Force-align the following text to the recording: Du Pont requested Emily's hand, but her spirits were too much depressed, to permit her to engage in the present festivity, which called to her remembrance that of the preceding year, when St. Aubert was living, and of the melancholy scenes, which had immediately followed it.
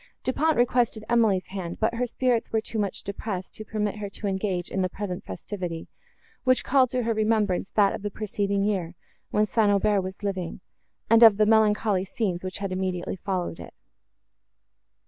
Du 0.23 0.33
Pont 0.33 0.57
requested 0.57 1.03
Emily's 1.07 1.45
hand, 1.53 1.79
but 1.79 1.93
her 1.93 2.07
spirits 2.07 2.51
were 2.51 2.59
too 2.59 2.79
much 2.79 3.03
depressed, 3.03 3.53
to 3.53 3.63
permit 3.63 3.97
her 3.97 4.09
to 4.09 4.25
engage 4.25 4.71
in 4.71 4.81
the 4.81 4.89
present 4.89 5.23
festivity, 5.23 5.87
which 6.43 6.63
called 6.63 6.89
to 6.89 7.03
her 7.03 7.13
remembrance 7.13 7.69
that 7.71 7.93
of 7.93 8.01
the 8.01 8.09
preceding 8.09 8.63
year, 8.63 8.95
when 9.29 9.45
St. 9.45 9.69
Aubert 9.69 10.01
was 10.01 10.23
living, 10.23 10.59
and 11.07 11.21
of 11.21 11.37
the 11.37 11.45
melancholy 11.45 12.03
scenes, 12.03 12.43
which 12.43 12.57
had 12.57 12.71
immediately 12.71 13.15
followed 13.15 13.59
it. 13.59 13.75